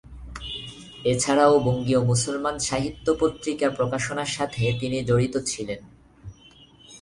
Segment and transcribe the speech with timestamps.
[1.05, 5.81] এছাড়াও বঙ্গীয় মুসলমান সাহিত্য পত্রিকা প্রকাশনার সাথে তিনি জড়িত ছিলেন।